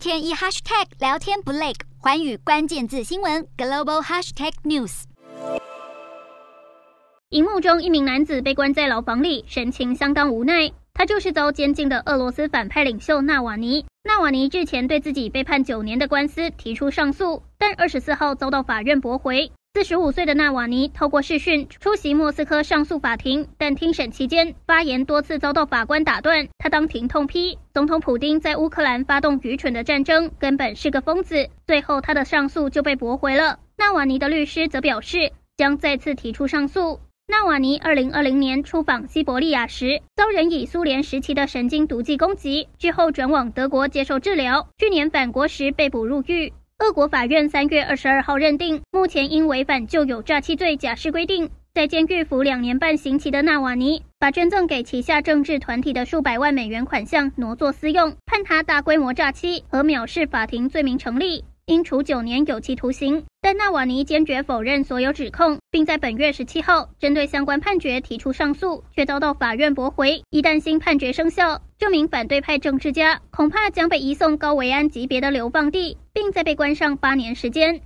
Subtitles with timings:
[0.00, 5.02] 天一 hashtag 聊天不累，环宇关键字新闻 global hashtag news。
[7.28, 10.72] 荧幕中一名男子被关在牢房里，神情相当无奈。
[10.94, 13.84] 他就是遭监禁的俄罗斯反派领袖纳瓦尼。
[14.02, 19.52] 纳瓦尼日前对自己被判九年的官司提出上诉，但二十四号遭到法院驳回。
[19.72, 26.48] 四十五岁的纳瓦尼透过视讯出席莫斯科上诉法庭，但听审期间发言多次遭到法官打断。
[26.58, 31.48] 他当庭痛批总统普丁在乌克兰发动愚蠢的战争，根本是个疯子。
[31.68, 33.60] 最后，他的上诉就被驳回了。
[33.78, 36.98] 纳瓦尼的律师则表示将再次提出上诉。
[37.28, 44.68] 纳瓦尼二零二零年出访西伯利亚时，遭人以苏联时期的神经毒剂攻击，之后转往德国接受治疗。
[44.78, 46.52] 去年返国时被捕入狱。
[46.80, 63.24] 俄国法院三月二十二号认定，目前因违反旧有诈欺罪假释规定，在监狱服两年半刑期的纳瓦尼，把捐赠给旗下政治团体的数百万美元款项挪作私用，判他大规模诈欺和藐视法庭罪名成立，应处九年有期徒刑。
[63.42, 70.22] 但纳瓦尼坚决否认所有指控，并在本月十七号针对相关判决提出上诉，却遭到法院驳回。
[70.30, 75.96] 一旦新判决生效，这名反对派政治家恐怕将被移送高维安级别的流放地。
[76.12, 77.80] 并再被关上八年时间。